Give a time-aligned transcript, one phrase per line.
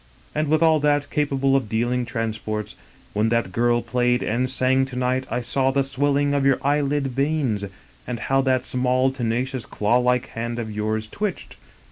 [0.33, 2.75] And, with all that, capable of ideal transports:
[3.13, 7.05] when that girl played and sang to night I saw the swelling of your eyelid
[7.05, 7.65] veins,
[8.07, 11.55] and how that small, tenacious, claw like hand of yours twitched!